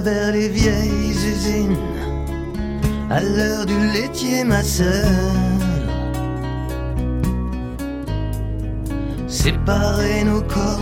[0.00, 1.76] vers les vieilles usines.
[3.10, 5.10] À l'heure du laitier, ma sœur.
[9.26, 10.80] Séparer nos corps,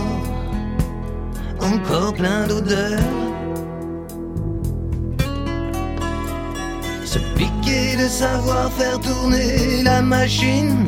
[1.61, 2.99] encore plein d'odeurs.
[7.03, 10.87] Se piquer de savoir faire tourner la machine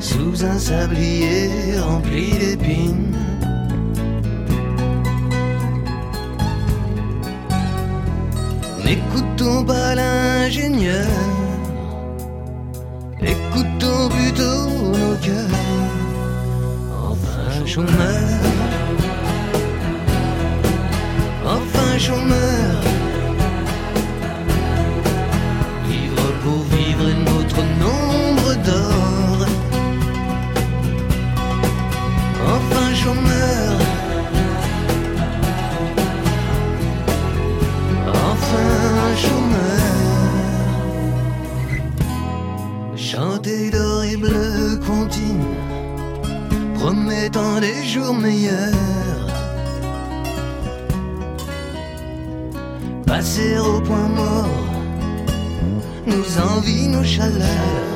[0.00, 2.45] sous un sablier rempli
[10.46, 11.06] l'ingénieur,
[13.20, 14.68] écoutons plutôt
[15.00, 15.58] nos cœurs.
[17.10, 18.28] Enfin chômeur,
[21.44, 22.55] enfin chômeur.
[43.46, 45.54] D'horribles comptines,
[46.74, 48.74] promettant des jours meilleurs.
[53.06, 54.48] Passer au point mort,
[56.08, 57.94] nos envies, nos chaleurs.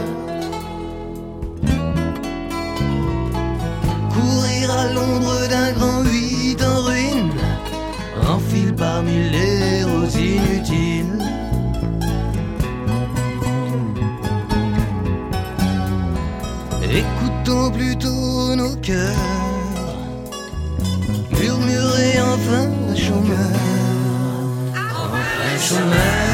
[4.15, 7.33] Courir à l'ombre d'un grand huit en ruine,
[8.29, 9.50] enfile parmi les
[17.51, 19.17] Écoutons plutôt nos cœurs,
[21.33, 23.51] murmurer enfin enfin chômeur,
[24.73, 26.30] enfin chômeur.